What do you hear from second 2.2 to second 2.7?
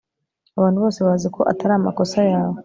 yawe